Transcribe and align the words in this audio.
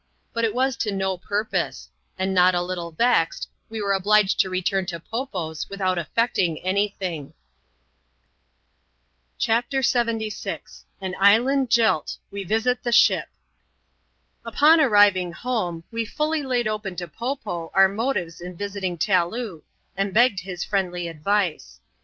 But 0.33 0.43
it 0.45 0.55
was 0.55 0.75
to 0.77 0.91
no 0.91 1.15
purpose; 1.15 1.87
and 2.17 2.33
not 2.33 2.55
a 2.55 2.61
little 2.63 2.89
vexed, 2.89 3.47
we 3.69 3.83
were 3.83 3.93
obliged 3.93 4.39
to 4.39 4.49
return 4.49 4.87
to 4.87 4.99
Po 4.99 5.27
Po's 5.27 5.69
without 5.69 5.99
effecting 5.99 6.57
any 6.63 6.89
thing. 6.97 7.35
US 9.37 9.45
292 9.45 9.99
ADVENTURES 9.99 10.05
IN 10.11 10.17
THE 10.17 10.29
SOUTH 10.31 10.31
SEAS. 10.31 10.41
[chap, 10.41 10.55
lxxvl 10.55 10.57
CHAPTER 10.57 10.65
LXXVI. 10.65 10.83
An 11.01 11.15
Island 11.23 11.69
Jilt.— 11.69 12.17
We 12.31 12.43
visit 12.43 12.83
the 12.83 12.91
Ship. 12.91 13.29
Upon 14.43 14.81
arriving 14.81 15.33
home, 15.33 15.83
we 15.91 16.07
fuUj 16.07 16.47
'laid 16.47 16.67
open 16.67 16.95
to 16.95 17.07
Po 17.07 17.35
Po 17.35 17.71
our 17.75 17.87
motives 17.87 18.41
in 18.41 18.57
visiting 18.57 18.97
Taloo, 18.97 19.61
and 19.95 20.15
begged 20.15 20.39
his 20.39 20.63
friendly 20.65 21.07
advice. 21.07 21.79